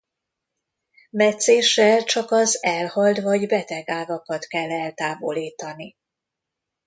[1.09, 5.95] Metszéssel csak az elhalt vagy beteg ágakat kell eltávolítani.